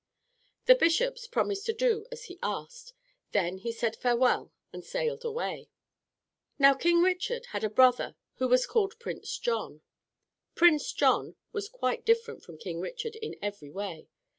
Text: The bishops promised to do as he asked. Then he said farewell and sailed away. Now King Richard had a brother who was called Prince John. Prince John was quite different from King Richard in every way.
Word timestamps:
The 0.65 0.73
bishops 0.73 1.27
promised 1.27 1.67
to 1.67 1.73
do 1.73 2.07
as 2.11 2.23
he 2.23 2.39
asked. 2.41 2.93
Then 3.33 3.59
he 3.59 3.71
said 3.71 3.95
farewell 3.95 4.51
and 4.73 4.83
sailed 4.83 5.23
away. 5.23 5.69
Now 6.57 6.73
King 6.73 7.03
Richard 7.03 7.45
had 7.53 7.63
a 7.63 7.69
brother 7.69 8.15
who 8.37 8.47
was 8.47 8.65
called 8.65 8.97
Prince 8.97 9.37
John. 9.37 9.83
Prince 10.55 10.91
John 10.91 11.35
was 11.51 11.69
quite 11.69 12.03
different 12.03 12.41
from 12.41 12.57
King 12.57 12.79
Richard 12.79 13.15
in 13.15 13.35
every 13.43 13.69
way. 13.69 14.07